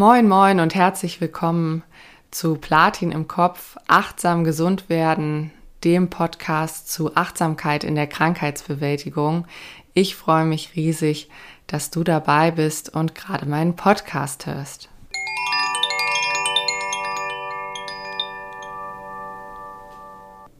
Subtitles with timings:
[0.00, 1.82] Moin, moin und herzlich willkommen
[2.30, 5.50] zu Platin im Kopf, achtsam gesund werden,
[5.84, 9.46] dem Podcast zu Achtsamkeit in der Krankheitsbewältigung.
[9.92, 11.28] Ich freue mich riesig,
[11.66, 14.88] dass du dabei bist und gerade meinen Podcast hörst.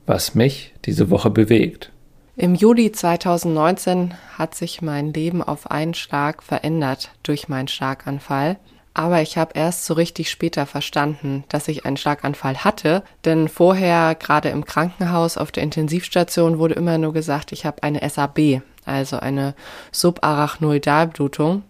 [0.05, 1.91] Was mich diese Woche bewegt.
[2.37, 8.59] Im Juli 2019 hat sich mein Leben auf einen Schlag verändert durch meinen Schlaganfall.
[8.93, 14.17] Aber ich habe erst so richtig später verstanden, dass ich einen Schlaganfall hatte, denn vorher,
[14.17, 19.19] gerade im Krankenhaus auf der Intensivstation, wurde immer nur gesagt, ich habe eine SAB, also
[19.19, 19.55] eine
[19.93, 21.63] Subarachnoidalblutung.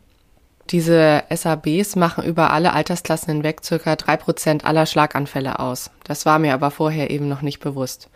[0.70, 5.90] Diese SABs machen über alle Altersklassen hinweg drei Prozent aller Schlaganfälle aus.
[6.04, 8.08] Das war mir aber vorher eben noch nicht bewusst.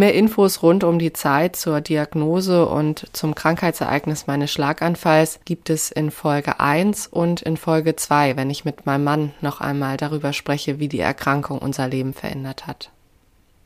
[0.00, 5.90] Mehr Infos rund um die Zeit zur Diagnose und zum Krankheitsereignis meines Schlaganfalls gibt es
[5.90, 10.32] in Folge 1 und in Folge 2, wenn ich mit meinem Mann noch einmal darüber
[10.32, 12.92] spreche, wie die Erkrankung unser Leben verändert hat.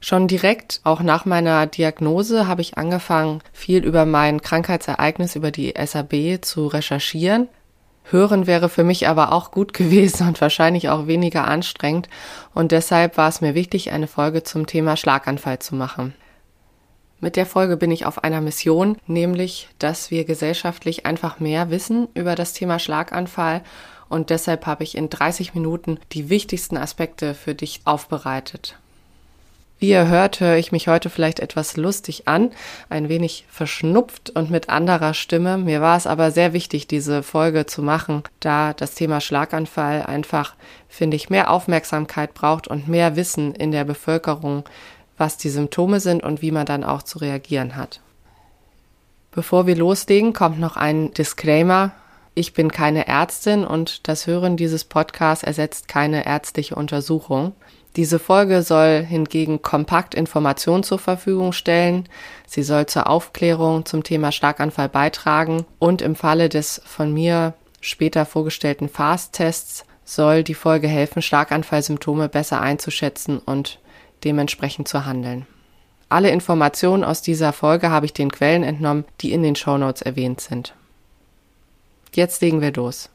[0.01, 5.75] Schon direkt, auch nach meiner Diagnose, habe ich angefangen, viel über mein Krankheitsereignis, über die
[5.77, 7.49] SAB zu recherchieren
[8.11, 12.09] Hören wäre für mich aber auch gut gewesen und wahrscheinlich auch weniger anstrengend
[12.55, 16.15] und deshalb war es mir wichtig, eine Folge zum Thema Schlaganfall zu machen.
[17.23, 22.09] Mit der Folge bin ich auf einer Mission, nämlich, dass wir gesellschaftlich einfach mehr wissen
[22.15, 23.63] über das Thema Schlaganfall
[24.09, 28.77] und deshalb habe ich in 30 Minuten die wichtigsten Aspekte für dich aufbereitet.
[29.79, 32.51] Wie ihr hört, höre ich mich heute vielleicht etwas lustig an,
[32.89, 35.59] ein wenig verschnupft und mit anderer Stimme.
[35.59, 40.57] Mir war es aber sehr wichtig, diese Folge zu machen, da das Thema Schlaganfall einfach,
[40.89, 44.65] finde ich, mehr Aufmerksamkeit braucht und mehr Wissen in der Bevölkerung,
[45.23, 48.01] was die Symptome sind und wie man dann auch zu reagieren hat.
[49.31, 51.93] Bevor wir loslegen, kommt noch ein Disclaimer.
[52.35, 57.53] Ich bin keine Ärztin und das Hören dieses Podcasts ersetzt keine ärztliche Untersuchung.
[57.95, 62.09] Diese Folge soll hingegen kompakt Informationen zur Verfügung stellen.
[62.45, 68.27] Sie soll zur Aufklärung zum Thema Schlaganfall beitragen und im Falle des von mir später
[68.27, 73.79] vorgestellten Fast-Tests soll die Folge helfen, Schlaganfallsymptome besser einzuschätzen und
[74.25, 75.47] dementsprechend zu handeln.
[76.09, 80.41] Alle Informationen aus dieser Folge habe ich den Quellen entnommen, die in den Shownotes erwähnt
[80.41, 80.75] sind.
[82.15, 83.09] Jetzt legen wir los.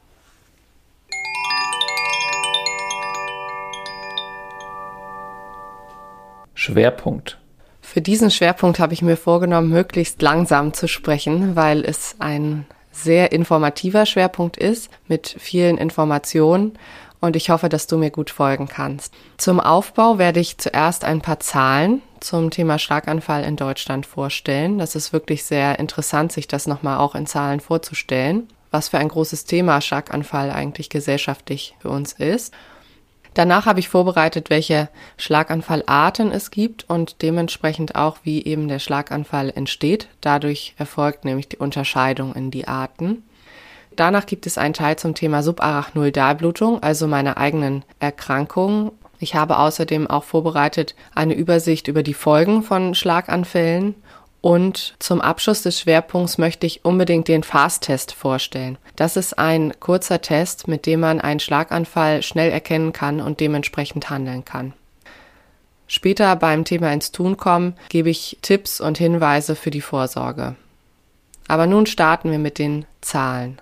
[6.54, 7.38] Schwerpunkt.
[7.80, 13.30] Für diesen Schwerpunkt habe ich mir vorgenommen, möglichst langsam zu sprechen, weil es ein sehr
[13.32, 16.76] informativer Schwerpunkt ist mit vielen Informationen
[17.20, 19.12] und ich hoffe, dass du mir gut folgen kannst.
[19.36, 24.78] Zum Aufbau werde ich zuerst ein paar Zahlen zum Thema Schlaganfall in Deutschland vorstellen.
[24.78, 29.08] Das ist wirklich sehr interessant, sich das nochmal auch in Zahlen vorzustellen, was für ein
[29.08, 32.52] großes Thema Schlaganfall eigentlich gesellschaftlich für uns ist.
[33.34, 39.50] Danach habe ich vorbereitet, welche Schlaganfallarten es gibt und dementsprechend auch, wie eben der Schlaganfall
[39.54, 40.08] entsteht.
[40.20, 43.22] Dadurch erfolgt nämlich die Unterscheidung in die Arten.
[43.98, 48.92] Danach gibt es einen Teil zum Thema Subarachnoidalblutung, also meine eigenen Erkrankungen.
[49.18, 53.96] Ich habe außerdem auch vorbereitet eine Übersicht über die Folgen von Schlaganfällen
[54.40, 58.78] und zum Abschluss des Schwerpunkts möchte ich unbedingt den Fast-Test vorstellen.
[58.94, 64.10] Das ist ein kurzer Test, mit dem man einen Schlaganfall schnell erkennen kann und dementsprechend
[64.10, 64.74] handeln kann.
[65.88, 70.54] Später beim Thema ins Tun kommen gebe ich Tipps und Hinweise für die Vorsorge.
[71.48, 73.60] Aber nun starten wir mit den Zahlen.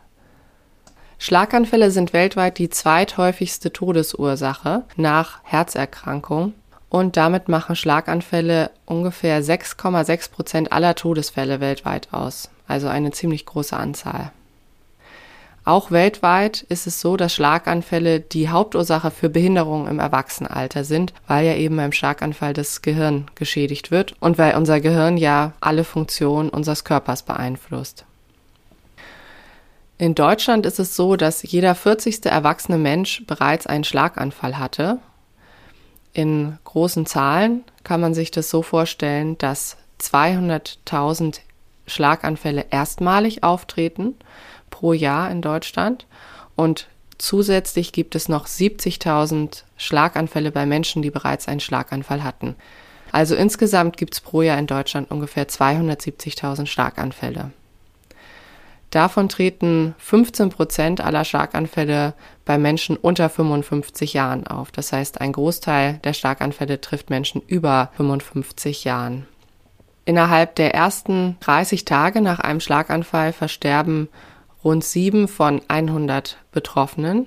[1.19, 6.53] Schlaganfälle sind weltweit die zweithäufigste Todesursache nach Herzerkrankung
[6.88, 13.76] und damit machen Schlaganfälle ungefähr 6,6 Prozent aller Todesfälle weltweit aus, also eine ziemlich große
[13.76, 14.31] Anzahl.
[15.65, 21.44] Auch weltweit ist es so, dass Schlaganfälle die Hauptursache für Behinderungen im Erwachsenenalter sind, weil
[21.44, 26.50] ja eben beim Schlaganfall das Gehirn geschädigt wird und weil unser Gehirn ja alle Funktionen
[26.50, 28.05] unseres Körpers beeinflusst.
[29.98, 32.26] In Deutschland ist es so, dass jeder 40.
[32.26, 34.98] erwachsene Mensch bereits einen Schlaganfall hatte
[36.16, 41.40] in großen Zahlen kann man sich das so vorstellen, dass 200.000
[41.87, 44.14] Schlaganfälle erstmalig auftreten
[44.70, 46.06] pro Jahr in Deutschland
[46.54, 46.88] und
[47.19, 52.56] zusätzlich gibt es noch 70.000 Schlaganfälle bei Menschen, die bereits einen Schlaganfall hatten.
[53.12, 57.52] Also insgesamt gibt es pro Jahr in Deutschland ungefähr 270.000 Schlaganfälle.
[58.96, 62.14] Davon treten 15 Prozent aller Schlaganfälle
[62.46, 64.72] bei Menschen unter 55 Jahren auf.
[64.72, 69.26] Das heißt, ein Großteil der Schlaganfälle trifft Menschen über 55 Jahren.
[70.06, 74.08] Innerhalb der ersten 30 Tage nach einem Schlaganfall versterben
[74.64, 77.26] rund sieben von 100 Betroffenen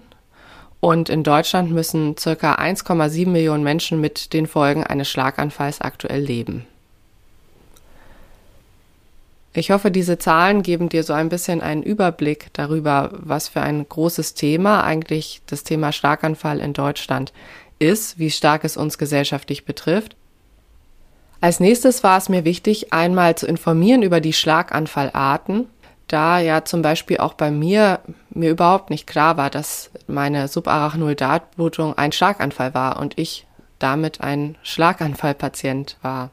[0.80, 6.65] Und in Deutschland müssen circa 1,7 Millionen Menschen mit den Folgen eines Schlaganfalls aktuell leben.
[9.54, 13.88] Ich hoffe, diese Zahlen geben dir so ein bisschen einen Überblick darüber, was für ein
[13.88, 17.34] großes Thema eigentlich das Thema Schlaganfall in Deutschland
[17.80, 20.16] ist, wie stark es uns gesellschaftlich betrifft.
[21.42, 25.68] Als nächstes war es mir wichtig, einmal zu informieren über die Schlaganfallarten,
[26.07, 31.98] da ja zum Beispiel auch bei mir mir überhaupt nicht klar war, dass meine Subarachnoidatblutung
[31.98, 33.48] ein Schlaganfall war und ich
[33.80, 36.30] damit ein Schlaganfallpatient war.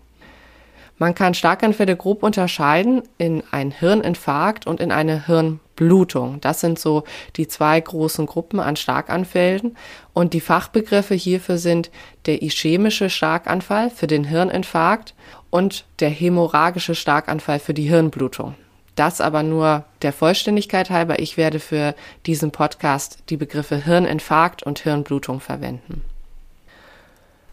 [0.99, 6.41] Man kann Schlaganfälle grob unterscheiden in einen Hirninfarkt und in eine Hirnblutung.
[6.41, 7.05] Das sind so
[7.37, 9.77] die zwei großen Gruppen an Schlaganfällen.
[10.15, 11.91] Und die Fachbegriffe hierfür sind
[12.25, 15.15] der ischämische Schlaganfall für den Hirninfarkt
[15.51, 18.55] und der hämorrhagische Schlaganfall für die Hirnblutung.
[18.95, 21.19] Das aber nur der Vollständigkeit halber.
[21.19, 21.95] Ich werde für
[22.25, 26.03] diesen Podcast die Begriffe Hirninfarkt und Hirnblutung verwenden.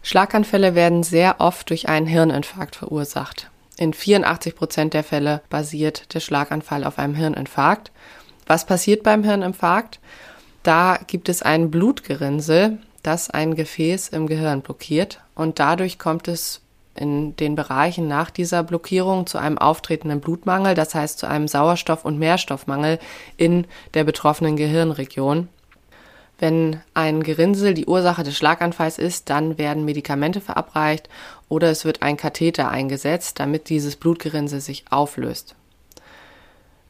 [0.04, 3.50] Schlaganfälle werden sehr oft durch einen Hirninfarkt verursacht.
[3.78, 7.90] In 84 Prozent der Fälle basiert der Schlaganfall auf einem Hirninfarkt.
[8.46, 10.00] Was passiert beim Hirninfarkt?
[10.62, 16.60] Da gibt es ein Blutgerinnsel, das ein Gefäß im Gehirn blockiert und dadurch kommt es
[16.94, 22.04] in den Bereichen nach dieser Blockierung zu einem auftretenden Blutmangel, das heißt zu einem Sauerstoff-
[22.04, 22.98] und Mehrstoffmangel
[23.38, 25.48] in der betroffenen Gehirnregion.
[26.38, 31.08] Wenn ein Gerinnsel die Ursache des Schlaganfalls ist, dann werden Medikamente verabreicht
[31.48, 35.54] oder es wird ein Katheter eingesetzt, damit dieses Blutgerinnsel sich auflöst.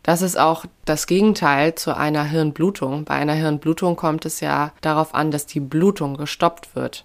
[0.02, 3.04] Das ist auch das Gegenteil zu einer Hirnblutung.
[3.04, 7.04] Bei einer Hirnblutung kommt es ja darauf an, dass die Blutung gestoppt wird.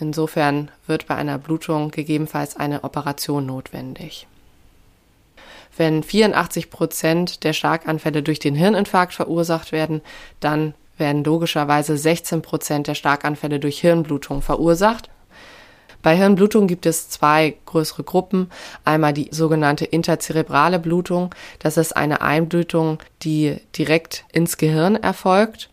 [0.00, 4.26] Insofern wird bei einer Blutung gegebenenfalls eine Operation notwendig.
[5.76, 10.02] Wenn 84 Prozent der Schlaganfälle durch den Hirninfarkt verursacht werden,
[10.40, 15.10] dann werden logischerweise 16 Prozent der Starkanfälle durch Hirnblutung verursacht.
[16.02, 18.50] Bei Hirnblutung gibt es zwei größere Gruppen.
[18.84, 21.34] Einmal die sogenannte interzerebrale Blutung.
[21.60, 25.70] Das ist eine Einblutung, die direkt ins Gehirn erfolgt.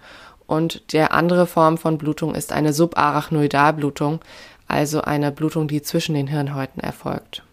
[0.47, 4.21] Und der andere Form von Blutung ist eine Subarachnoidalblutung,
[4.68, 7.44] also eine Blutung, die zwischen den Hirnhäuten erfolgt.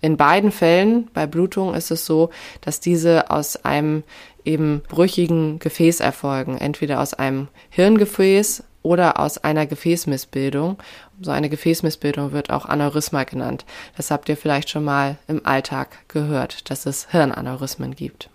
[0.00, 2.30] In beiden Fällen bei Blutung ist es so,
[2.60, 4.04] dass diese aus einem
[4.48, 10.78] eben brüchigen Gefäß erfolgen, entweder aus einem Hirngefäß oder aus einer Gefäßmissbildung.
[11.20, 13.64] So eine Gefäßmissbildung wird auch Aneurysma genannt.
[13.96, 18.30] Das habt ihr vielleicht schon mal im Alltag gehört, dass es Hirnaneurysmen gibt.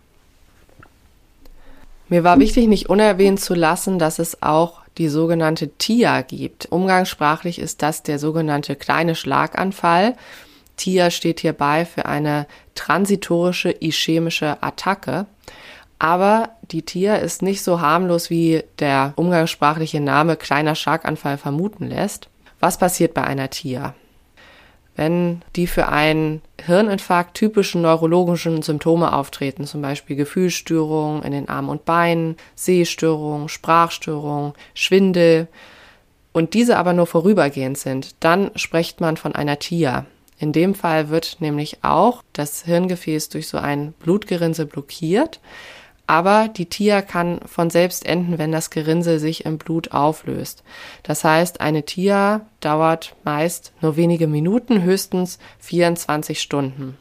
[2.10, 6.68] Mir war wichtig, nicht unerwähnt zu lassen, dass es auch die sogenannte TIA gibt.
[6.72, 10.16] Umgangssprachlich ist das der sogenannte kleine Schlaganfall.
[10.78, 12.46] TIA steht hierbei für eine
[12.76, 15.26] transitorische ischämische Attacke.
[16.04, 22.28] Aber die TIA ist nicht so harmlos, wie der umgangssprachliche Name kleiner Schlaganfall vermuten lässt.
[22.60, 23.96] Was passiert bei einer TIA?
[24.98, 31.70] Wenn die für einen Hirninfarkt typischen neurologischen Symptome auftreten, zum Beispiel Gefühlsstörungen in den Armen
[31.70, 35.48] und Beinen, Sehstörungen, Sprachstörungen, Schwindel,
[36.34, 40.06] und diese aber nur vorübergehend sind, dann spricht man von einer TIA.
[40.38, 45.40] In dem Fall wird nämlich auch das Hirngefäß durch so ein Blutgerinnsel blockiert,
[46.08, 50.64] aber die TIA kann von selbst enden, wenn das Gerinnsel sich im Blut auflöst.
[51.04, 56.98] Das heißt, eine TIA dauert meist nur wenige Minuten, höchstens 24 Stunden.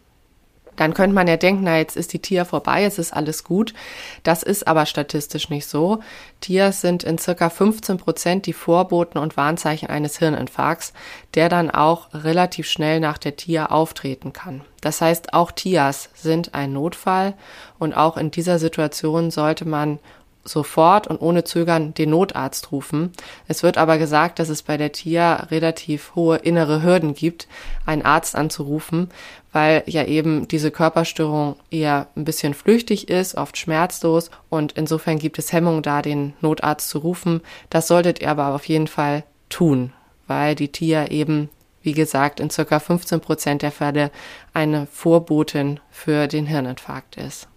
[0.77, 3.75] Dann könnte man ja denken, na, jetzt ist die TIA vorbei, jetzt ist alles gut.
[4.23, 6.01] Das ist aber statistisch nicht so.
[6.41, 10.93] TIAs sind in circa 15 Prozent die Vorboten und Warnzeichen eines Hirninfarkts,
[11.35, 14.63] der dann auch relativ schnell nach der TIA auftreten kann.
[14.81, 17.35] Das heißt, auch TIAs sind ein Notfall
[17.79, 19.99] und auch in dieser Situation sollte man
[20.45, 23.13] sofort und ohne Zögern den Notarzt rufen.
[23.49, 27.49] Es wird aber gesagt, dass es bei der TIA relativ hohe innere Hürden gibt,
[27.87, 29.11] einen Arzt anzurufen,
[29.53, 35.39] weil ja eben diese Körperstörung eher ein bisschen flüchtig ist, oft schmerzlos und insofern gibt
[35.39, 37.41] es Hemmung da, den Notarzt zu rufen.
[37.71, 39.93] Das solltet ihr aber auf jeden Fall tun,
[40.27, 41.49] weil die TIA eben
[41.83, 44.11] wie gesagt, in circa 15 Prozent der Fälle
[44.55, 47.49] eine Vorbotin für den Hirninfarkt ist.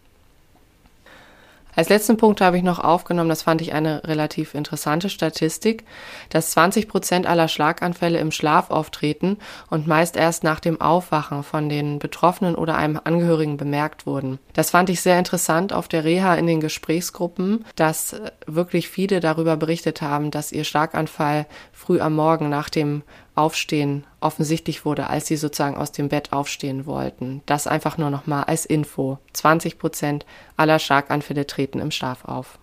[1.75, 5.83] Als letzten Punkt habe ich noch aufgenommen, das fand ich eine relativ interessante Statistik,
[6.29, 9.37] dass 20 Prozent aller Schlaganfälle im Schlaf auftreten
[9.69, 14.39] und meist erst nach dem Aufwachen von den Betroffenen oder einem Angehörigen bemerkt wurden.
[14.53, 18.15] Das fand ich sehr interessant auf der Reha in den Gesprächsgruppen, dass
[18.47, 23.03] wirklich viele darüber berichtet haben, dass ihr Schlaganfall früh am Morgen nach dem
[23.35, 27.41] Aufstehen offensichtlich wurde, als sie sozusagen aus dem Bett aufstehen wollten.
[27.45, 29.19] Das einfach nur noch mal als Info.
[29.33, 30.25] 20 Prozent
[30.57, 32.57] aller Schlaganfälle treten im Schlaf auf.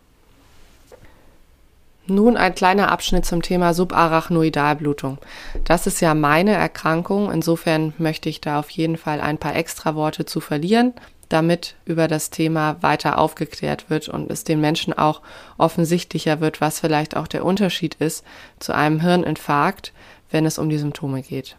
[2.06, 5.18] Nun ein kleiner Abschnitt zum Thema Subarachnoidalblutung.
[5.64, 7.30] Das ist ja meine Erkrankung.
[7.30, 10.94] Insofern möchte ich da auf jeden Fall ein paar extra Worte zu verlieren,
[11.28, 15.22] damit über das Thema weiter aufgeklärt wird und es den Menschen auch
[15.58, 18.24] offensichtlicher wird, was vielleicht auch der Unterschied ist
[18.58, 19.92] zu einem Hirninfarkt,
[20.32, 21.56] wenn es um die Symptome geht.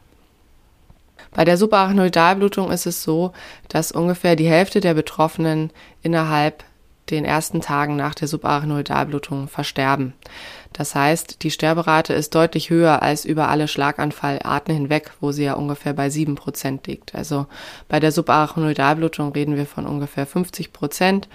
[1.31, 3.31] Bei der Subarachnoidalblutung ist es so,
[3.69, 6.63] dass ungefähr die Hälfte der Betroffenen innerhalb
[7.09, 10.13] den ersten Tagen nach der Subarachnoidalblutung versterben.
[10.71, 15.53] Das heißt, die Sterberate ist deutlich höher als über alle Schlaganfallarten hinweg, wo sie ja
[15.53, 17.13] ungefähr bei sieben Prozent liegt.
[17.13, 17.47] Also
[17.89, 21.27] bei der Subarachnoidalblutung reden wir von ungefähr 50 Prozent.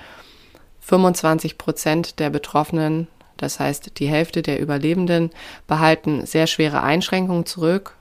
[0.80, 5.30] 25 Prozent der Betroffenen, das heißt die Hälfte der Überlebenden,
[5.66, 7.96] behalten sehr schwere Einschränkungen zurück.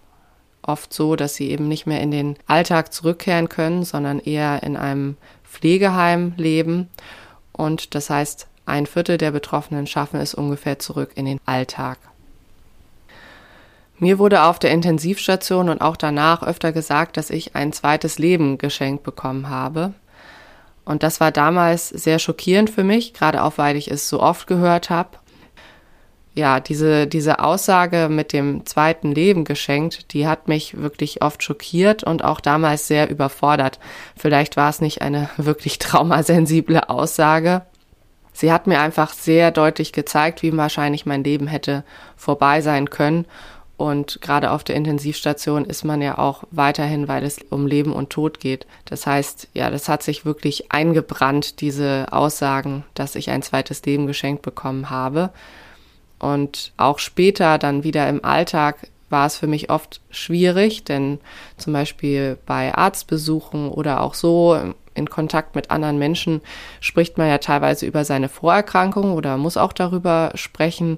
[0.61, 4.75] Oft so, dass sie eben nicht mehr in den Alltag zurückkehren können, sondern eher in
[4.75, 5.15] einem
[5.45, 6.89] Pflegeheim leben
[7.57, 11.97] und das heißt, ein Viertel der Betroffenen schaffen es ungefähr zurück in den Alltag.
[13.97, 18.59] Mir wurde auf der Intensivstation und auch danach öfter gesagt, dass ich ein zweites Leben
[18.59, 19.93] geschenkt bekommen habe.
[20.85, 24.45] Und das war damals sehr schockierend für mich, gerade auch weil ich es so oft
[24.45, 25.17] gehört habe
[26.37, 32.03] ja, diese, diese Aussage mit dem zweiten Leben geschenkt, die hat mich wirklich oft schockiert
[32.03, 33.79] und auch damals sehr überfordert.
[34.15, 37.63] Vielleicht war es nicht eine wirklich traumasensible Aussage.
[38.33, 41.83] Sie hat mir einfach sehr deutlich gezeigt, wie wahrscheinlich mein Leben hätte
[42.15, 43.25] vorbei sein können.
[43.75, 48.11] Und gerade auf der Intensivstation ist man ja auch weiterhin, weil es um Leben und
[48.11, 48.67] Tod geht.
[48.85, 54.05] Das heißt, ja, das hat sich wirklich eingebrannt, diese Aussagen, dass ich ein zweites Leben
[54.05, 55.31] geschenkt bekommen habe.
[56.19, 61.19] Und auch später dann wieder im Alltag war es für mich oft schwierig, denn
[61.57, 64.59] zum Beispiel bei Arztbesuchen oder auch so
[64.93, 66.41] in Kontakt mit anderen Menschen
[66.81, 70.97] spricht man ja teilweise über seine Vorerkrankung oder muss auch darüber sprechen.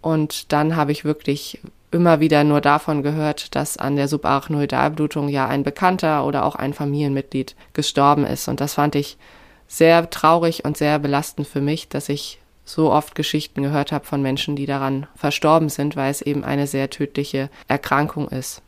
[0.00, 1.60] Und dann habe ich wirklich
[1.90, 6.72] immer wieder nur davon gehört, dass an der Subarachnoidalblutung ja ein Bekannter oder auch ein
[6.72, 8.48] Familienmitglied gestorben ist.
[8.48, 9.18] Und das fand ich
[9.66, 14.22] sehr traurig und sehr belastend für mich, dass ich so oft Geschichten gehört habe von
[14.22, 18.62] Menschen, die daran verstorben sind, weil es eben eine sehr tödliche Erkrankung ist.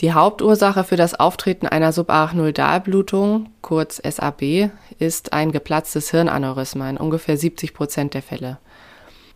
[0.00, 7.36] Die Hauptursache für das Auftreten einer Subarachnoidalblutung, kurz SAB, ist ein geplatztes Hirnaneurysma in ungefähr
[7.36, 8.58] 70 Prozent der Fälle.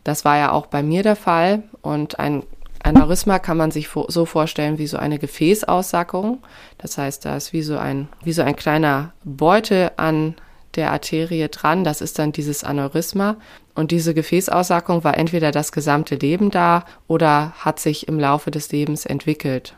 [0.04, 2.44] Das war ja auch bei mir der Fall und ein
[2.82, 6.42] Aneurysma kann man sich so vorstellen wie so eine Gefäßaussackung.
[6.76, 10.34] Das heißt, da ist wie so ein, wie so ein kleiner Beutel an
[10.76, 11.84] der Arterie dran.
[11.84, 13.36] Das ist dann dieses Aneurysma.
[13.74, 18.70] Und diese Gefäßaussackung war entweder das gesamte Leben da oder hat sich im Laufe des
[18.70, 19.74] Lebens entwickelt.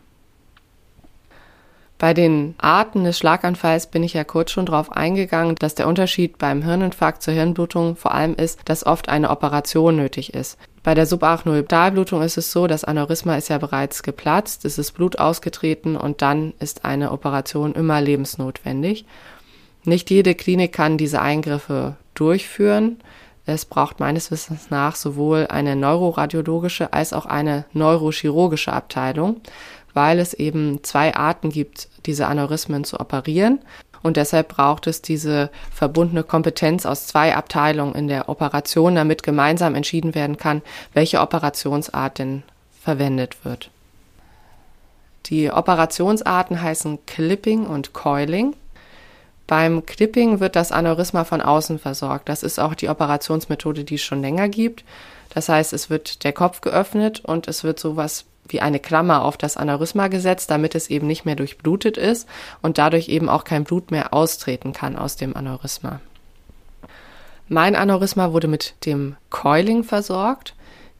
[1.98, 6.36] Bei den Arten des Schlaganfalls bin ich ja kurz schon darauf eingegangen, dass der Unterschied
[6.36, 10.58] beim Hirninfarkt zur Hirnblutung vor allem ist, dass oft eine Operation nötig ist.
[10.82, 15.18] Bei der Subarachnoidalblutung ist es so, das Aneurysma ist ja bereits geplatzt, es ist Blut
[15.18, 19.06] ausgetreten und dann ist eine Operation immer lebensnotwendig.
[19.86, 22.98] Nicht jede Klinik kann diese Eingriffe durchführen.
[23.46, 29.40] Es braucht meines Wissens nach sowohl eine neuroradiologische als auch eine neurochirurgische Abteilung,
[29.94, 33.60] weil es eben zwei Arten gibt, diese Aneurysmen zu operieren.
[34.02, 39.76] Und deshalb braucht es diese verbundene Kompetenz aus zwei Abteilungen in der Operation, damit gemeinsam
[39.76, 40.62] entschieden werden kann,
[40.94, 42.42] welche Operationsart denn
[42.82, 43.70] verwendet wird.
[45.26, 48.56] Die Operationsarten heißen Clipping und Coiling.
[49.46, 52.28] Beim Clipping wird das Aneurysma von außen versorgt.
[52.28, 54.84] Das ist auch die Operationsmethode, die es schon länger gibt.
[55.30, 59.36] Das heißt, es wird der Kopf geöffnet und es wird sowas wie eine Klammer auf
[59.36, 62.28] das Aneurysma gesetzt, damit es eben nicht mehr durchblutet ist
[62.62, 66.00] und dadurch eben auch kein Blut mehr austreten kann aus dem Aneurysma.
[67.48, 70.54] Mein Aneurysma wurde mit dem Coiling versorgt.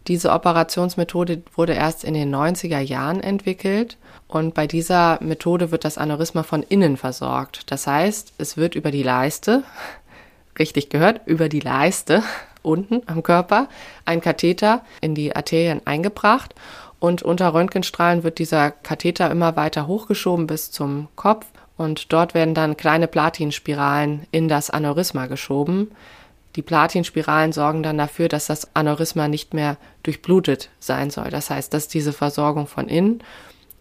[0.09, 3.97] Diese Operationsmethode wurde erst in den 90er Jahren entwickelt
[4.29, 7.71] und bei dieser Methode wird das Aneurysma von innen versorgt.
[7.71, 9.65] Das heißt, es wird über die Leiste,
[10.59, 12.23] richtig gehört, über die Leiste
[12.63, 13.69] unten am Körper
[14.05, 16.55] ein Katheter in die Arterien eingebracht
[16.99, 21.47] und unter Röntgenstrahlen wird dieser Katheter immer weiter hochgeschoben bis zum Kopf
[21.77, 25.91] und dort werden dann kleine Platinspiralen in das Aneurysma geschoben.
[26.57, 31.29] Die Platinspiralen sorgen dann dafür, dass das Aneurysma nicht mehr durchblutet sein soll.
[31.31, 33.23] Das heißt, dass diese Versorgung von innen.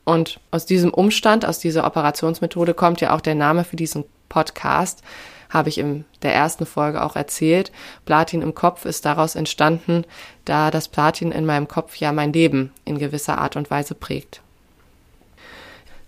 [0.04, 5.04] Und aus diesem Umstand, aus dieser Operationsmethode kommt ja auch der Name für diesen Podcast,
[5.50, 7.72] habe ich in der ersten Folge auch erzählt.
[8.06, 10.04] Platin im Kopf ist daraus entstanden,
[10.44, 14.42] da das Platin in meinem Kopf ja mein Leben in gewisser Art und Weise prägt.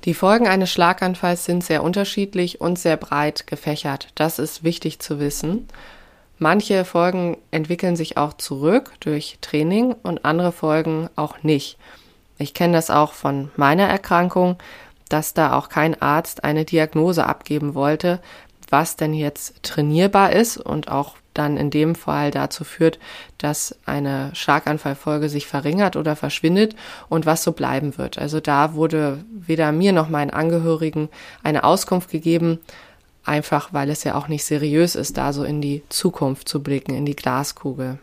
[0.03, 4.09] Die Folgen eines Schlaganfalls sind sehr unterschiedlich und sehr breit gefächert.
[4.15, 5.67] Das ist wichtig zu wissen.
[6.39, 11.77] Manche Folgen entwickeln sich auch zurück durch Training und andere Folgen auch nicht.
[12.37, 14.57] Ich kenne das auch von meiner Erkrankung,
[15.09, 18.19] dass da auch kein Arzt eine Diagnose abgeben wollte,
[18.69, 22.99] was denn jetzt trainierbar ist und auch dann in dem Fall dazu führt,
[23.37, 26.75] dass eine Schlaganfallfolge sich verringert oder verschwindet
[27.09, 28.17] und was so bleiben wird.
[28.17, 31.09] Also da wurde weder mir noch meinen Angehörigen
[31.43, 32.59] eine Auskunft gegeben,
[33.27, 36.93] einfach weil es ja auch nicht seriös ist, da so in die Zukunft zu blicken,
[36.93, 37.99] in die Glaskugel.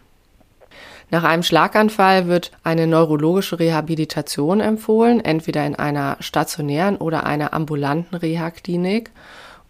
[1.11, 8.17] Nach einem Schlaganfall wird eine neurologische Rehabilitation empfohlen, entweder in einer stationären oder einer ambulanten
[8.17, 9.11] Reha-Klinik.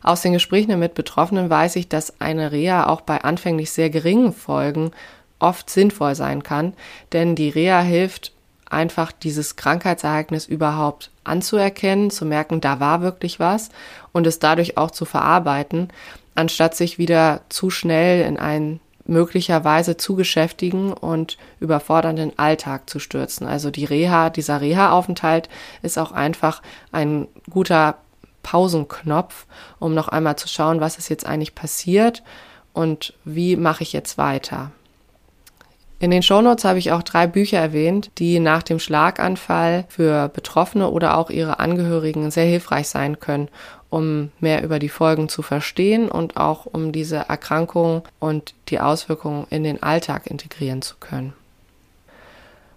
[0.02, 4.32] Aus den Gesprächen mit Betroffenen weiß ich, dass eine Reha auch bei anfänglich sehr geringen
[4.32, 4.92] Folgen
[5.38, 6.74] oft sinnvoll sein kann,
[7.12, 8.32] denn die Reha hilft
[8.70, 13.70] einfach dieses Krankheitsereignis überhaupt anzuerkennen, zu merken, da war wirklich was
[14.14, 15.88] und es dadurch auch zu verarbeiten,
[16.34, 23.46] anstatt sich wieder zu schnell in einen möglicherweise zu beschäftigen und überfordernden Alltag zu stürzen.
[23.46, 25.50] Also die Reha, dieser Reha-Aufenthalt
[25.82, 27.98] ist auch einfach ein guter
[28.42, 29.46] Pausenknopf,
[29.78, 32.22] um noch einmal zu schauen, was ist jetzt eigentlich passiert
[32.72, 34.70] und wie mache ich jetzt weiter.
[36.00, 40.90] In den Shownotes habe ich auch drei Bücher erwähnt, die nach dem Schlaganfall für Betroffene
[40.90, 43.48] oder auch ihre Angehörigen sehr hilfreich sein können,
[43.94, 49.46] um mehr über die Folgen zu verstehen und auch um diese Erkrankung und die Auswirkungen
[49.50, 51.32] in den Alltag integrieren zu können.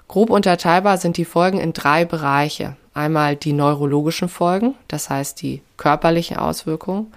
[0.07, 2.77] Grob unterteilbar sind die Folgen in drei Bereiche.
[2.93, 7.11] Einmal die neurologischen Folgen, das heißt die körperlichen Auswirkungen,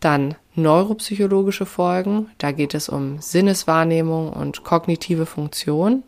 [0.00, 6.02] dann neuropsychologische Folgen, da geht es um Sinneswahrnehmung und kognitive Funktion.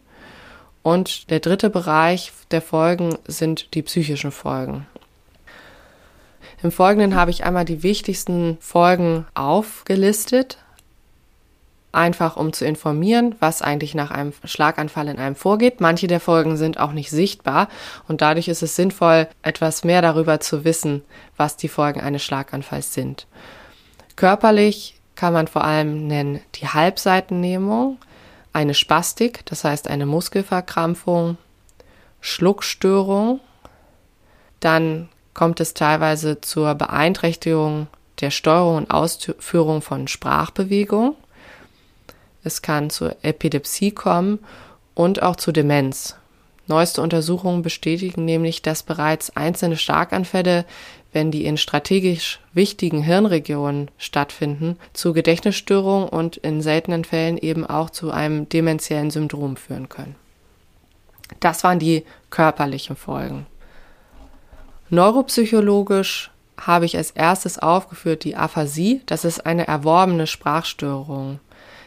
[0.82, 4.86] Und der dritte Bereich der Folgen sind die psychischen Folgen.
[6.62, 10.58] Im Folgenden habe ich einmal die wichtigsten Folgen aufgelistet,
[11.92, 15.80] einfach um zu informieren, was eigentlich nach einem Schlaganfall in einem vorgeht.
[15.80, 17.68] Manche der Folgen sind auch nicht sichtbar
[18.08, 21.02] und dadurch ist es sinnvoll, etwas mehr darüber zu wissen,
[21.36, 23.26] was die Folgen eines Schlaganfalls sind.
[24.16, 27.98] Körperlich kann man vor allem nennen die Halbseitennehmung,
[28.52, 31.38] eine Spastik, das heißt eine Muskelverkrampfung,
[32.20, 33.38] Schluckstörung,
[34.58, 37.86] dann kommt es teilweise zur Beeinträchtigung
[38.20, 41.14] der Steuerung und Ausführung von Sprachbewegung.
[42.44, 44.38] Es kann zur Epilepsie kommen
[44.94, 46.16] und auch zu Demenz.
[46.66, 50.66] Neueste Untersuchungen bestätigen nämlich, dass bereits einzelne Starkanfälle,
[51.12, 57.88] wenn die in strategisch wichtigen Hirnregionen stattfinden, zu Gedächtnisstörungen und in seltenen Fällen eben auch
[57.88, 60.14] zu einem dementiellen Syndrom führen können.
[61.40, 63.46] Das waren die körperlichen Folgen.
[64.90, 69.02] Neuropsychologisch habe ich als erstes aufgeführt die Aphasie.
[69.06, 71.40] Das ist eine erworbene Sprachstörung.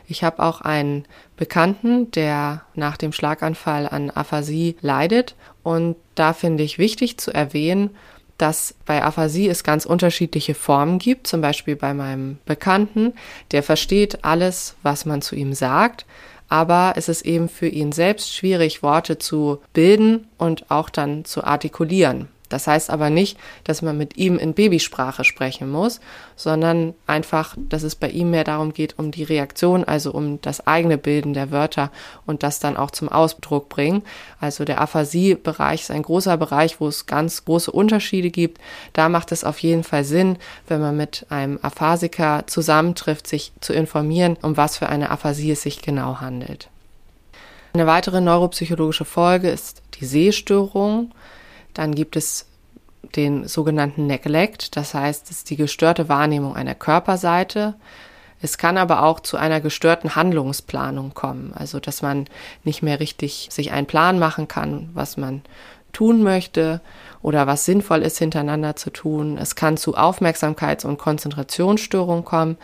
[0.08, 5.36] Ich habe auch einen Bekannten, der nach dem Schlaganfall an Aphasie leidet.
[5.64, 7.92] Und da finde ich wichtig zu erwähnen,
[8.38, 11.28] dass bei Aphasie es ganz unterschiedliche Formen gibt.
[11.28, 13.14] Zum Beispiel bei meinem Bekannten,
[13.52, 16.06] der versteht alles, was man zu ihm sagt.
[16.50, 21.44] Aber es ist eben für ihn selbst schwierig, Worte zu bilden und auch dann zu
[21.44, 22.28] artikulieren.
[22.52, 26.00] Das heißt aber nicht, dass man mit ihm in Babysprache sprechen muss,
[26.36, 30.68] sondern einfach, dass es bei ihm mehr darum geht, um die Reaktion, also um das
[30.68, 31.92] eigene Bilden der Wörter
[32.26, 34.04] und das dann auch zum Ausdruck bringen.
[34.40, 38.60] Also der Aphasie-Bereich ist ein großer Bereich, wo es ganz große Unterschiede gibt.
[38.94, 40.38] Da macht es auf jeden Fall Sinn,
[40.68, 45.62] wenn man mit einem Aphasiker zusammentrifft, sich zu informieren, um was für eine Aphasie es
[45.62, 46.70] sich genau handelt.
[47.74, 51.12] Eine weitere neuropsychologische Folge ist die Sehstörung.
[51.74, 52.48] Dann gibt es
[53.16, 57.76] den sogenannten Neglect, das heißt, es ist die gestörte Wahrnehmung einer Körperseite.
[58.42, 62.26] Es kann aber auch zu einer gestörten Handlungsplanung kommen, also dass man
[62.64, 65.42] nicht mehr richtig sich einen Plan machen kann, was man
[65.94, 66.82] tun möchte
[67.22, 69.38] oder was sinnvoll ist hintereinander zu tun.
[69.38, 72.58] Es kann zu Aufmerksamkeits- und Konzentrationsstörungen kommen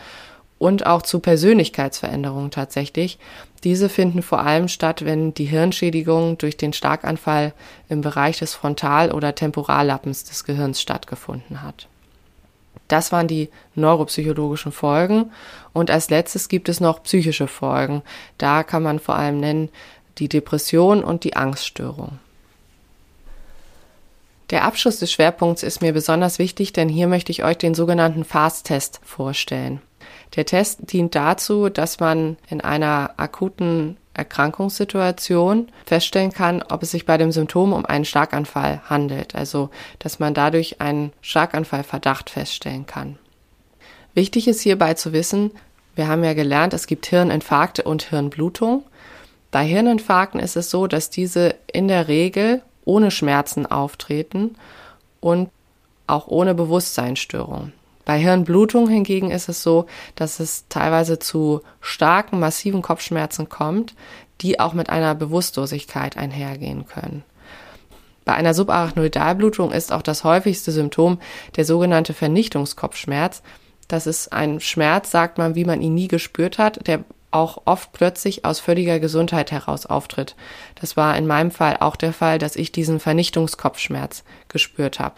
[0.58, 3.18] und auch zu Persönlichkeitsveränderungen tatsächlich.
[3.64, 7.52] Diese finden vor allem statt, wenn die Hirnschädigung durch den Starkanfall
[7.88, 11.88] im Bereich des Frontal- oder Temporallappens des Gehirns stattgefunden hat.
[12.88, 15.30] Das waren die neuropsychologischen Folgen.
[15.72, 18.02] Und als letztes gibt es noch psychische Folgen.
[18.38, 19.68] Da kann man vor allem nennen
[20.18, 22.18] die Depression und die Angststörung.
[24.50, 28.24] Der Abschluss des Schwerpunkts ist mir besonders wichtig, denn hier möchte ich euch den sogenannten
[28.24, 29.82] Fast-Test vorstellen.
[30.36, 37.06] Der Test dient dazu, dass man in einer akuten Erkrankungssituation feststellen kann, ob es sich
[37.06, 43.16] bei dem Symptom um einen Schlaganfall handelt, also dass man dadurch einen Schlaganfallverdacht feststellen kann.
[44.14, 45.52] Wichtig ist hierbei zu wissen,
[45.94, 48.84] Wir haben ja gelernt, es gibt Hirninfarkte und Hirnblutung.
[49.50, 54.54] Bei Hirninfarkten ist es so, dass diese in der Regel ohne Schmerzen auftreten
[55.18, 55.50] und
[56.06, 57.72] auch ohne Bewusstseinsstörung.
[58.08, 63.94] Bei Hirnblutung hingegen ist es so, dass es teilweise zu starken, massiven Kopfschmerzen kommt,
[64.40, 67.22] die auch mit einer Bewusstlosigkeit einhergehen können.
[68.24, 71.18] Bei einer Subarachnoidalblutung ist auch das häufigste Symptom
[71.56, 73.42] der sogenannte Vernichtungskopfschmerz.
[73.88, 77.92] Das ist ein Schmerz, sagt man, wie man ihn nie gespürt hat, der auch oft
[77.92, 80.34] plötzlich aus völliger Gesundheit heraus auftritt.
[80.80, 85.16] Das war in meinem Fall auch der Fall, dass ich diesen Vernichtungskopfschmerz gespürt habe.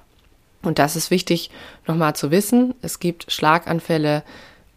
[0.62, 1.50] Und das ist wichtig
[1.86, 2.74] nochmal zu wissen.
[2.82, 4.22] Es gibt Schlaganfälle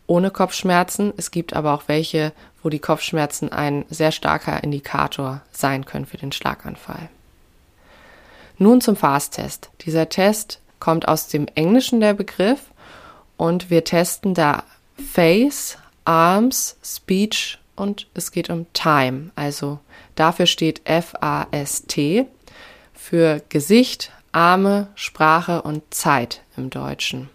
[0.08, 1.14] ohne Kopfschmerzen.
[1.18, 6.18] Es gibt aber auch welche, wo die Kopfschmerzen ein sehr starker Indikator sein können für
[6.18, 7.10] den Schlaganfall.
[8.58, 9.70] Nun zum Fast-Test.
[9.82, 12.62] Dieser Test kommt aus dem Englischen der Begriff
[13.38, 14.64] und wir testen da
[15.12, 19.32] Face, Arms, Speech und es geht um Time.
[19.36, 19.80] Also
[20.16, 22.28] dafür steht F-A-S-T
[22.94, 27.30] für Gesicht, Arme, Sprache und Zeit im Deutschen.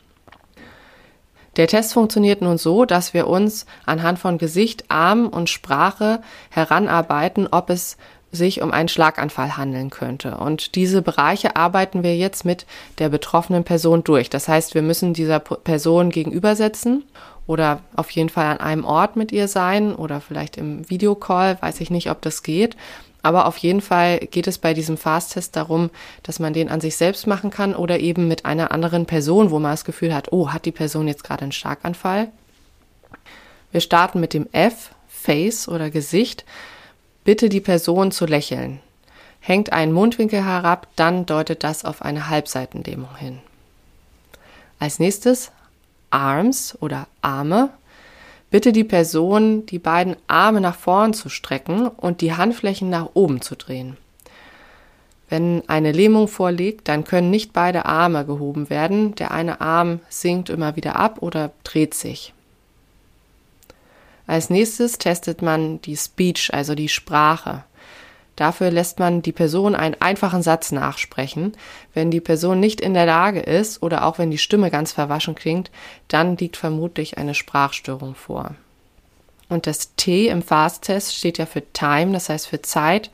[1.56, 7.48] Der Test funktioniert nun so, dass wir uns anhand von Gesicht, Arm und Sprache heranarbeiten,
[7.50, 7.96] ob es
[8.30, 10.36] sich um einen Schlaganfall handeln könnte.
[10.36, 12.66] Und diese Bereiche arbeiten wir jetzt mit
[12.98, 14.28] der betroffenen Person durch.
[14.30, 17.04] Das heißt, wir müssen dieser Person gegenübersetzen
[17.46, 21.80] oder auf jeden Fall an einem Ort mit ihr sein oder vielleicht im Videocall, weiß
[21.80, 22.76] ich nicht, ob das geht.
[23.22, 25.90] Aber auf jeden Fall geht es bei diesem Fast-Test darum,
[26.22, 29.58] dass man den an sich selbst machen kann oder eben mit einer anderen Person, wo
[29.58, 32.28] man das Gefühl hat, oh, hat die Person jetzt gerade einen Schlaganfall?
[33.72, 36.44] Wir starten mit dem F, Face oder Gesicht.
[37.24, 38.80] Bitte die Person zu lächeln.
[39.40, 43.40] Hängt ein Mundwinkel herab, dann deutet das auf eine Halbseitenlähmung hin.
[44.78, 45.50] Als nächstes
[46.10, 47.70] Arms oder Arme,
[48.50, 53.40] bitte die Person, die beiden Arme nach vorn zu strecken und die Handflächen nach oben
[53.40, 53.96] zu drehen.
[55.28, 59.14] Wenn eine Lähmung vorliegt, dann können nicht beide Arme gehoben werden.
[59.16, 62.32] Der eine Arm sinkt immer wieder ab oder dreht sich.
[64.26, 67.64] Als nächstes testet man die Speech, also die Sprache.
[68.38, 71.56] Dafür lässt man die Person einen einfachen Satz nachsprechen.
[71.92, 75.34] Wenn die Person nicht in der Lage ist oder auch wenn die Stimme ganz verwaschen
[75.34, 75.72] klingt,
[76.06, 78.54] dann liegt vermutlich eine Sprachstörung vor.
[79.48, 83.10] Und das T im Fast-Test steht ja für Time, das heißt für Zeit.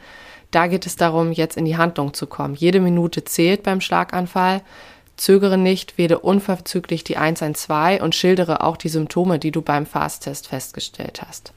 [0.51, 2.55] Da geht es darum, jetzt in die Handlung zu kommen.
[2.55, 4.61] Jede Minute zählt beim Schlaganfall.
[5.17, 10.49] Zögere nicht, wähle unverzüglich die 112 und schildere auch die Symptome, die du beim Fast-Test
[10.49, 11.55] festgestellt hast.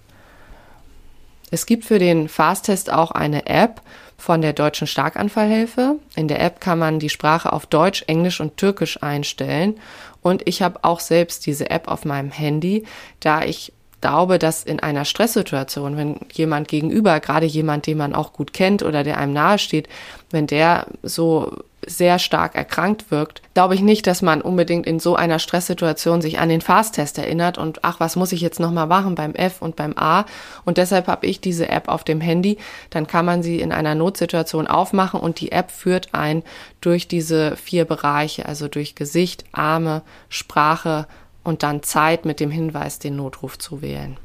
[1.49, 3.81] Es gibt für den Fast-Test auch eine App
[4.17, 5.95] von der Deutschen Starkanfallhilfe.
[6.15, 9.79] In der App kann man die Sprache auf Deutsch, Englisch und Türkisch einstellen.
[10.21, 12.85] Und ich habe auch selbst diese App auf meinem Handy,
[13.19, 13.71] da ich
[14.07, 18.81] glaube, dass in einer Stresssituation, wenn jemand gegenüber, gerade jemand, den man auch gut kennt
[18.81, 19.89] oder der einem nahesteht,
[20.31, 25.17] wenn der so sehr stark erkrankt wirkt, glaube ich nicht, dass man unbedingt in so
[25.17, 29.15] einer Stresssituation sich an den Fast-Test erinnert und ach, was muss ich jetzt nochmal machen
[29.15, 30.23] beim F und beim A?
[30.63, 32.57] Und deshalb habe ich diese App auf dem Handy.
[32.89, 36.43] Dann kann man sie in einer Notsituation aufmachen und die App führt ein
[36.79, 41.07] durch diese vier Bereiche, also durch Gesicht, Arme, Sprache,
[41.47, 44.17] und dann Zeit mit dem Hinweis, den Notruf zu wählen.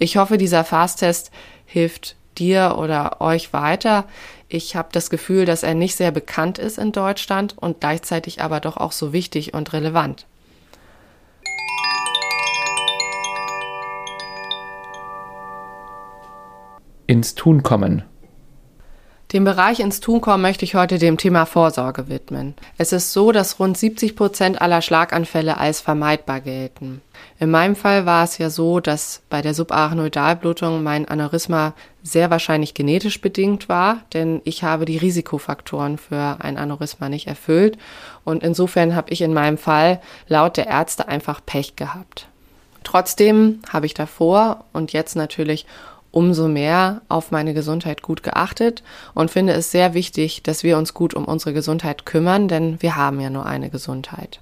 [0.00, 1.30] Ich hoffe, dieser Fast-Test
[1.66, 4.06] hilft dir oder euch weiter.
[4.48, 8.58] Ich habe das Gefühl, dass er nicht sehr bekannt ist in Deutschland und gleichzeitig aber
[8.58, 10.26] doch auch so wichtig und relevant.
[17.06, 18.02] Ins Tun kommen.
[19.32, 22.54] Den Bereich ins Tun kommen möchte ich heute dem Thema Vorsorge widmen.
[22.78, 27.00] Es ist so, dass rund 70 Prozent aller Schlaganfälle als vermeidbar gelten.
[27.38, 32.74] In meinem Fall war es ja so, dass bei der Subarachnoidalblutung mein Aneurysma sehr wahrscheinlich
[32.74, 37.78] genetisch bedingt war, denn ich habe die Risikofaktoren für ein Aneurysma nicht erfüllt
[38.24, 42.26] und insofern habe ich in meinem Fall laut der Ärzte einfach Pech gehabt.
[42.82, 45.66] Trotzdem habe ich davor und jetzt natürlich
[46.12, 48.82] umso mehr auf meine Gesundheit gut geachtet
[49.14, 52.96] und finde es sehr wichtig, dass wir uns gut um unsere Gesundheit kümmern, denn wir
[52.96, 54.40] haben ja nur eine Gesundheit.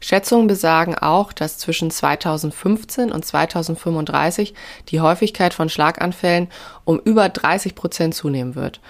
[0.00, 4.52] Schätzungen besagen auch, dass zwischen 2015 und 2035
[4.88, 6.48] die Häufigkeit von Schlaganfällen
[6.84, 8.80] um über 30 Prozent zunehmen wird.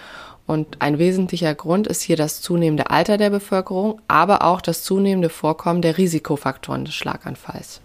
[0.47, 5.29] Und ein wesentlicher Grund ist hier das zunehmende Alter der Bevölkerung, aber auch das zunehmende
[5.29, 7.81] Vorkommen der Risikofaktoren des Schlaganfalls.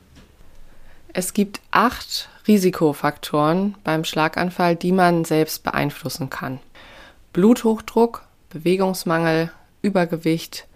[1.14, 6.60] Es gibt acht Risikofaktoren beim Schlaganfall, die man selbst beeinflussen kann.
[7.34, 10.68] Bluthochdruck, Bewegungsmangel, Übergewicht,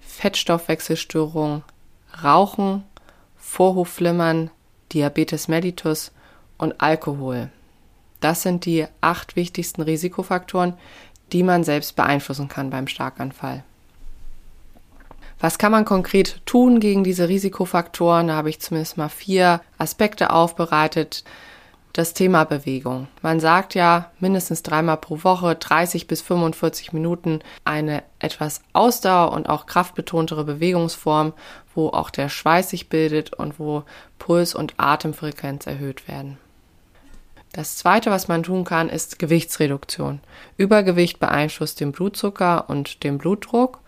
[0.00, 1.62] Fettstoffwechselstörung,
[2.22, 2.84] Rauchen,
[3.36, 4.50] Vorhofflimmern,
[4.92, 6.12] Diabetes mellitus
[6.56, 7.50] und Alkohol.
[8.20, 10.74] Das sind die acht wichtigsten Risikofaktoren,
[11.32, 13.64] die man selbst beeinflussen kann beim Starkanfall.
[15.40, 18.28] Was kann man konkret tun gegen diese Risikofaktoren?
[18.28, 21.24] Da habe ich zumindest mal vier Aspekte aufbereitet.
[21.92, 23.08] Das Thema Bewegung.
[23.22, 29.48] Man sagt ja mindestens dreimal pro Woche, 30 bis 45 Minuten, eine etwas ausdauer- und
[29.48, 31.32] auch kraftbetontere Bewegungsform,
[31.74, 33.82] wo auch der Schweiß sich bildet und wo
[34.18, 36.38] Puls und Atemfrequenz erhöht werden.
[37.52, 40.20] Das zweite, was man tun kann, ist Gewichtsreduktion.
[40.56, 43.80] Übergewicht beeinflusst den Blutzucker und den Blutdruck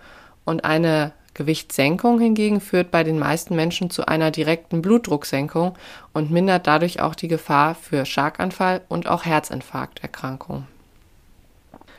[0.45, 5.75] und eine Gewichtssenkung hingegen führt bei den meisten Menschen zu einer direkten Blutdrucksenkung
[6.13, 10.67] und mindert dadurch auch die Gefahr für Schlaganfall und auch Herzinfarkterkrankungen.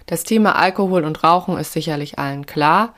[0.05, 2.93] Das Thema Alkohol und Rauchen ist sicherlich allen klar.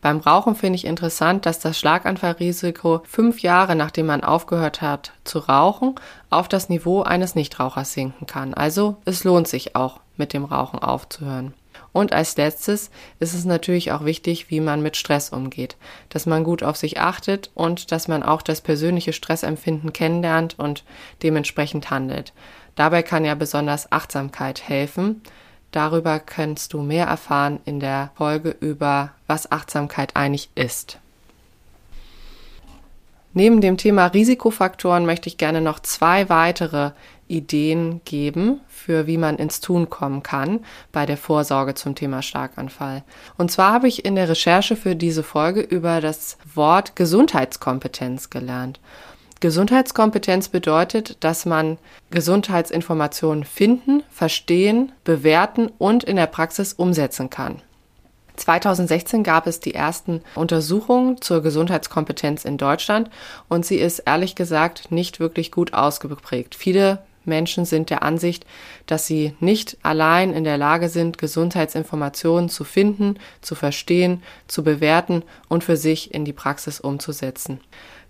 [0.00, 5.38] Beim Rauchen finde ich interessant, dass das Schlaganfallrisiko fünf Jahre nachdem man aufgehört hat zu
[5.38, 5.94] rauchen,
[6.30, 8.54] auf das Niveau eines Nichtrauchers sinken kann.
[8.54, 11.54] Also es lohnt sich auch, mit dem Rauchen aufzuhören.
[11.96, 15.78] Und als letztes ist es natürlich auch wichtig, wie man mit Stress umgeht,
[16.10, 20.84] dass man gut auf sich achtet und dass man auch das persönliche Stressempfinden kennenlernt und
[21.22, 22.34] dementsprechend handelt.
[22.74, 25.22] Dabei kann ja besonders Achtsamkeit helfen.
[25.70, 30.98] Darüber kannst du mehr erfahren in der Folge über, was Achtsamkeit eigentlich ist.
[33.36, 36.92] Neben dem Thema Risikofaktoren möchte ich gerne noch zwei weitere
[37.28, 43.04] Ideen geben, für wie man ins Tun kommen kann bei der Vorsorge zum Thema Starkanfall.
[43.36, 48.80] Und zwar habe ich in der Recherche für diese Folge über das Wort Gesundheitskompetenz gelernt.
[49.40, 51.76] Gesundheitskompetenz bedeutet, dass man
[52.10, 57.60] Gesundheitsinformationen finden, verstehen, bewerten und in der Praxis umsetzen kann.
[58.36, 63.10] 2016 gab es die ersten Untersuchungen zur Gesundheitskompetenz in Deutschland
[63.48, 66.54] und sie ist ehrlich gesagt nicht wirklich gut ausgeprägt.
[66.54, 68.46] Viele Menschen sind der Ansicht,
[68.86, 75.22] dass sie nicht allein in der Lage sind, Gesundheitsinformationen zu finden, zu verstehen, zu bewerten
[75.48, 77.60] und für sich in die Praxis umzusetzen.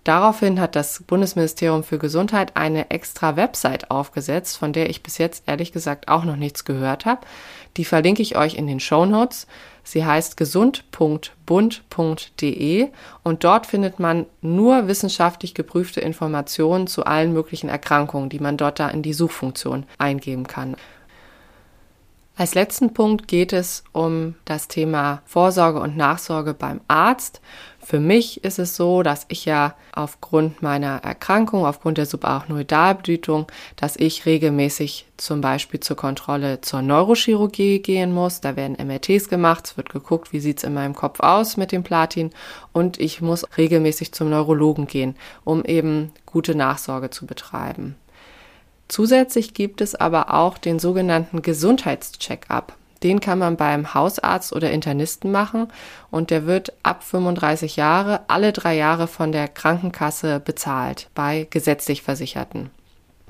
[0.04, 5.42] Daraufhin hat das Bundesministerium für Gesundheit eine extra Website aufgesetzt, von der ich bis jetzt
[5.48, 7.26] ehrlich gesagt auch noch nichts gehört habe.
[7.76, 9.48] Die verlinke ich euch in den Show Notes.
[9.86, 12.88] Sie heißt gesund.bund.de
[13.22, 18.80] und dort findet man nur wissenschaftlich geprüfte Informationen zu allen möglichen Erkrankungen, die man dort
[18.80, 20.74] da in die Suchfunktion eingeben kann.
[22.34, 27.40] Als letzten Punkt geht es um das Thema Vorsorge und Nachsorge beim Arzt.
[27.86, 33.46] Für mich ist es so, dass ich ja aufgrund meiner Erkrankung, aufgrund der Subarachnoidalblutung,
[33.76, 38.40] dass ich regelmäßig zum Beispiel zur Kontrolle zur Neurochirurgie gehen muss.
[38.40, 41.84] Da werden MRTs gemacht, es wird geguckt, wie sieht's in meinem Kopf aus mit dem
[41.84, 42.32] Platin
[42.72, 47.94] und ich muss regelmäßig zum Neurologen gehen, um eben gute Nachsorge zu betreiben.
[48.88, 52.74] Zusätzlich gibt es aber auch den sogenannten Gesundheitscheck-up.
[53.02, 55.68] Den kann man beim Hausarzt oder Internisten machen
[56.10, 62.02] und der wird ab 35 Jahre alle drei Jahre von der Krankenkasse bezahlt bei gesetzlich
[62.02, 62.70] Versicherten.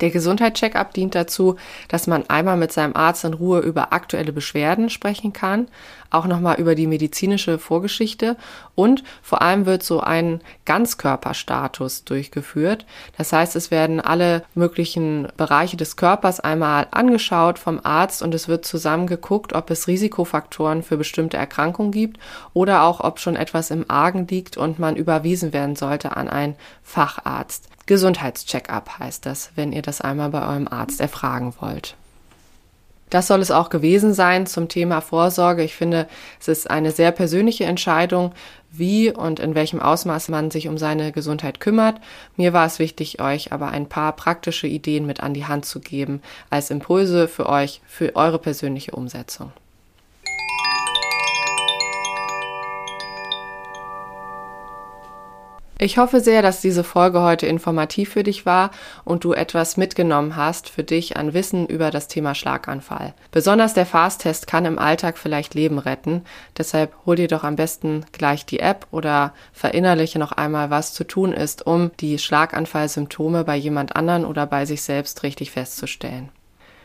[0.02, 1.56] Der Gesundheitscheckup dient dazu,
[1.88, 5.68] dass man einmal mit seinem Arzt in Ruhe über aktuelle Beschwerden sprechen kann,
[6.10, 8.36] auch nochmal über die medizinische Vorgeschichte
[8.74, 12.84] und vor allem wird so ein Ganzkörperstatus durchgeführt.
[13.16, 18.48] Das heißt, es werden alle möglichen Bereiche des Körpers einmal angeschaut vom Arzt und es
[18.48, 22.20] wird zusammen geguckt, ob es Risikofaktoren für bestimmte Erkrankungen gibt
[22.52, 26.56] oder auch ob schon etwas im Argen liegt und man überwiesen werden sollte an einen
[26.82, 27.70] Facharzt.
[27.86, 31.96] Gesundheitscheckup heißt das, wenn ihr das einmal bei eurem Arzt erfragen wollt.
[33.10, 35.62] Das soll es auch gewesen sein zum Thema Vorsorge.
[35.62, 36.08] Ich finde,
[36.40, 38.32] es ist eine sehr persönliche Entscheidung,
[38.72, 42.00] wie und in welchem Ausmaß man sich um seine Gesundheit kümmert.
[42.36, 45.78] Mir war es wichtig, euch aber ein paar praktische Ideen mit an die Hand zu
[45.78, 46.20] geben
[46.50, 49.52] als Impulse für euch, für eure persönliche Umsetzung.
[55.78, 58.70] Ich hoffe sehr, dass diese Folge heute informativ für dich war
[59.04, 63.12] und du etwas mitgenommen hast für dich an Wissen über das Thema Schlaganfall.
[63.30, 66.24] Besonders der Fast-Test kann im Alltag vielleicht Leben retten.
[66.56, 71.04] Deshalb hol dir doch am besten gleich die App oder verinnerliche noch einmal, was zu
[71.04, 76.30] tun ist, um die Schlaganfallsymptome bei jemand anderen oder bei sich selbst richtig festzustellen.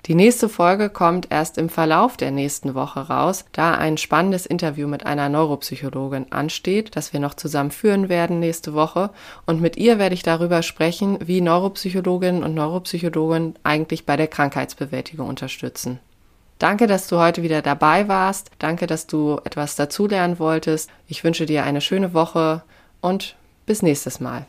[0.07, 4.87] Die nächste Folge kommt erst im Verlauf der nächsten Woche raus, da ein spannendes Interview
[4.87, 9.11] mit einer Neuropsychologin ansteht, das wir noch zusammen führen werden nächste Woche.
[9.45, 15.29] Und mit ihr werde ich darüber sprechen, wie Neuropsychologinnen und Neuropsychologen eigentlich bei der Krankheitsbewältigung
[15.29, 15.99] unterstützen.
[16.57, 18.49] Danke, dass du heute wieder dabei warst.
[18.57, 20.89] Danke, dass du etwas dazulernen wolltest.
[21.07, 22.63] Ich wünsche dir eine schöne Woche
[23.01, 23.35] und
[23.67, 24.45] bis nächstes Mal.